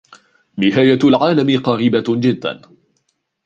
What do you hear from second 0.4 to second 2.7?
نهاية العالم قريبة جداً!